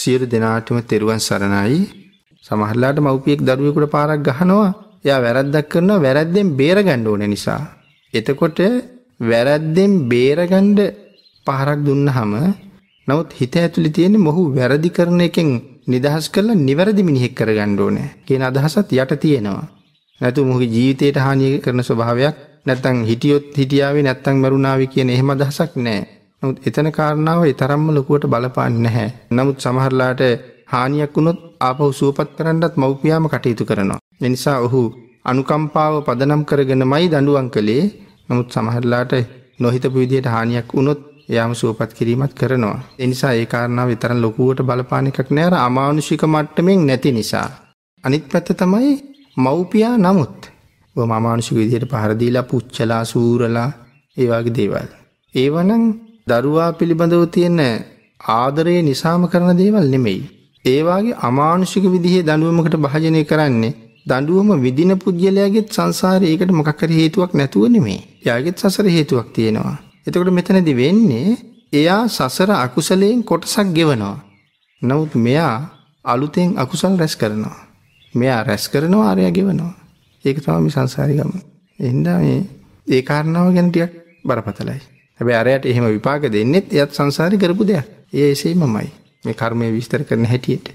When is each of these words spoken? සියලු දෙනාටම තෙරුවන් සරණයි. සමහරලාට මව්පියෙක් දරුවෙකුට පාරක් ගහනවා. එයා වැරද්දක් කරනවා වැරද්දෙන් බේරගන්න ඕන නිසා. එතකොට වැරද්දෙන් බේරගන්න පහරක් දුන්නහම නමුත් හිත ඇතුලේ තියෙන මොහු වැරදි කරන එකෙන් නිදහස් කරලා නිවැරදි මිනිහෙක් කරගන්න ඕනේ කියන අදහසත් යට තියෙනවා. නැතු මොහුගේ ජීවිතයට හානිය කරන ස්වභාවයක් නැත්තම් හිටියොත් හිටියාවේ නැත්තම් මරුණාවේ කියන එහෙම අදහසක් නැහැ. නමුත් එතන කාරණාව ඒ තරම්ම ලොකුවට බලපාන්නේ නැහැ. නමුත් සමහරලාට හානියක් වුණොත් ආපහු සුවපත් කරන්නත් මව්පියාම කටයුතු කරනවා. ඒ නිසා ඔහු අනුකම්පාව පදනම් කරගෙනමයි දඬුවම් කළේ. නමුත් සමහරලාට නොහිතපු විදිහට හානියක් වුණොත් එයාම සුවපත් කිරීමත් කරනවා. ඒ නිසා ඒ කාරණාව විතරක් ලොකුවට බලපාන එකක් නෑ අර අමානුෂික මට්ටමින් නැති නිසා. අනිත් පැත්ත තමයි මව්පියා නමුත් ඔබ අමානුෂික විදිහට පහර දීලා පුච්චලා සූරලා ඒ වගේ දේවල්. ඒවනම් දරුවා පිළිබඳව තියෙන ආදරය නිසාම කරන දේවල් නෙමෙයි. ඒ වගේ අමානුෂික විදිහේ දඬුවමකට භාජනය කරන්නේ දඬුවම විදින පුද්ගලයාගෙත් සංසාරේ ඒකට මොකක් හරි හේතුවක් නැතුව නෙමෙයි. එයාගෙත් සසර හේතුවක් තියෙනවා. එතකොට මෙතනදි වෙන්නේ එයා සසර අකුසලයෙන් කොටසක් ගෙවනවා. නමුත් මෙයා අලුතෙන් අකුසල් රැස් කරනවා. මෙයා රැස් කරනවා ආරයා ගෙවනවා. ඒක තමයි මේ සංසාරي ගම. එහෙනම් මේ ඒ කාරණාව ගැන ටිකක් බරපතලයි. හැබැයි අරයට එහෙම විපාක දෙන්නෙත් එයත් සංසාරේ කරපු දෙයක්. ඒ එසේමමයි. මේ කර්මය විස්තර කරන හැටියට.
සියලු 0.00 0.26
දෙනාටම 0.26 0.76
තෙරුවන් 0.82 1.20
සරණයි. 1.20 1.80
සමහරලාට 2.44 2.98
මව්පියෙක් 3.00 3.40
දරුවෙකුට 3.42 3.88
පාරක් 3.88 4.20
ගහනවා. 4.22 4.68
එයා 5.04 5.20
වැරද්දක් 5.20 5.66
කරනවා 5.68 5.98
වැරද්දෙන් 5.98 6.48
බේරගන්න 6.52 7.06
ඕන 7.06 7.22
නිසා. 7.26 7.62
එතකොට 8.14 8.58
වැරද්දෙන් 9.22 9.92
බේරගන්න 10.08 10.78
පහරක් 11.46 11.80
දුන්නහම 11.80 12.32
නමුත් 13.08 13.30
හිත 13.32 13.54
ඇතුලේ 13.56 13.90
තියෙන 13.90 14.16
මොහු 14.18 14.42
වැරදි 14.50 14.90
කරන 14.90 15.20
එකෙන් 15.20 15.48
නිදහස් 15.86 16.26
කරලා 16.28 16.54
නිවැරදි 16.58 17.02
මිනිහෙක් 17.02 17.34
කරගන්න 17.34 17.72
ඕනේ 17.78 18.08
කියන 18.26 18.42
අදහසත් 18.42 18.92
යට 18.94 19.12
තියෙනවා. 19.16 19.68
නැතු 20.20 20.44
මොහුගේ 20.44 20.68
ජීවිතයට 20.68 21.16
හානිය 21.16 21.54
කරන 21.58 21.80
ස්වභාවයක් 21.80 22.36
නැත්තම් 22.66 22.98
හිටියොත් 23.04 23.46
හිටියාවේ 23.56 24.02
නැත්තම් 24.02 24.36
මරුණාවේ 24.36 24.86
කියන 24.86 25.10
එහෙම 25.10 25.30
අදහසක් 25.30 25.72
නැහැ. 25.78 26.19
නමුත් 26.42 26.58
එතන 26.66 26.88
කාරණාව 26.90 27.42
ඒ 27.44 27.54
තරම්ම 27.54 27.86
ලොකුවට 27.90 28.24
බලපාන්නේ 28.26 28.84
නැහැ. 28.86 29.08
නමුත් 29.30 29.58
සමහරලාට 29.60 30.22
හානියක් 30.66 31.12
වුණොත් 31.16 31.40
ආපහු 31.60 31.92
සුවපත් 31.92 32.30
කරන්නත් 32.36 32.74
මව්පියාම 32.76 33.26
කටයුතු 33.28 33.64
කරනවා. 33.64 34.00
ඒ 34.20 34.28
නිසා 34.28 34.58
ඔහු 34.60 34.80
අනුකම්පාව 35.24 35.94
පදනම් 36.06 36.42
කරගෙනමයි 36.44 37.06
දඬුවම් 37.12 37.48
කළේ. 37.50 37.84
නමුත් 38.28 38.48
සමහරලාට 38.50 39.12
නොහිතපු 39.58 39.96
විදිහට 39.96 40.26
හානියක් 40.26 40.68
වුණොත් 40.74 41.00
එයාම 41.28 41.52
සුවපත් 41.54 41.90
කිරීමත් 41.94 42.32
කරනවා. 42.34 42.78
ඒ 42.98 43.06
නිසා 43.06 43.32
ඒ 43.34 43.46
කාරණාව 43.46 43.88
විතරක් 43.88 44.16
ලොකුවට 44.16 44.60
බලපාන 44.62 45.10
එකක් 45.10 45.30
නෑ 45.30 45.46
අර 45.46 45.56
අමානුෂික 45.60 46.22
මට්ටමින් 46.26 46.86
නැති 46.86 47.12
නිසා. 47.12 47.48
අනිත් 48.04 48.24
පැත්ත 48.32 48.48
තමයි 48.58 48.92
මව්පියා 49.36 49.96
නමුත් 49.98 50.38
ඔබ 50.96 51.10
අමානුෂික 51.12 51.56
විදිහට 51.58 51.90
පහර 51.92 52.12
දීලා 52.20 52.48
පුච්චලා 52.50 53.02
සූරලා 53.04 53.70
ඒ 54.16 54.28
වගේ 54.30 54.56
දේවල්. 54.56 54.88
ඒවනම් 55.34 55.84
දරුවා 56.30 56.70
පිළිබඳව 56.72 57.24
තියෙන 57.28 57.60
ආදරය 58.30 58.76
නිසාම 58.82 59.22
කරන 59.26 59.50
දේවල් 59.56 59.86
නෙමෙයි. 59.88 60.20
ඒ 60.64 60.80
වගේ 60.82 61.18
අමානුෂික 61.20 61.84
විදිහේ 61.86 62.22
දඬුවමකට 62.22 62.76
භාජනය 62.78 63.22
කරන්නේ 63.24 63.76
දඬුවම 64.06 64.50
විදින 64.58 64.92
පුද්ගලයාගෙත් 64.96 65.68
සංසාරේ 65.70 66.30
ඒකට 66.30 66.52
මොකක් 66.52 66.80
හරි 66.80 66.94
හේතුවක් 66.96 67.32
නැතුව 67.32 67.64
නෙමෙයි. 67.68 68.00
එයාගෙත් 68.20 68.56
සසර 68.58 68.86
හේතුවක් 68.88 69.28
තියෙනවා. 69.32 69.76
එතකොට 70.06 70.30
මෙතනදි 70.30 70.72
වෙන්නේ 70.74 71.38
එයා 71.72 72.02
සසර 72.08 72.50
අකුසලයෙන් 72.56 73.20
කොටසක් 73.22 73.68
ගෙවනවා. 73.70 74.16
නමුත් 74.82 75.12
මෙයා 75.16 75.56
අලුතෙන් 76.04 76.48
අකුසල් 76.56 76.94
රැස් 76.96 77.14
කරනවා. 77.16 77.58
මෙයා 78.14 78.40
රැස් 78.42 78.64
කරනවා 78.68 79.08
ආරයා 79.08 79.30
ගෙවනවා. 79.30 79.74
ඒක 80.24 80.38
තමයි 80.38 80.60
මේ 80.60 80.70
සංසාරي 80.70 81.14
ගම. 81.14 81.32
එහෙනම් 81.78 82.02
මේ 82.18 82.40
ඒ 82.86 83.02
කාරණාව 83.02 83.52
ගැන 83.54 83.68
ටිකක් 83.68 83.92
බරපතලයි. 84.24 84.80
හැබැයි 85.20 85.38
අරයට 85.38 85.66
එහෙම 85.66 85.86
විපාක 85.88 86.22
දෙන්නෙත් 86.32 86.72
එයත් 86.72 86.92
සංසාරේ 86.92 87.38
කරපු 87.38 87.64
දෙයක්. 87.64 87.84
ඒ 88.12 88.30
එසේමමයි. 88.32 88.88
මේ 89.24 89.34
කර්මය 89.34 89.72
විස්තර 89.72 90.04
කරන 90.04 90.24
හැටියට. 90.26 90.72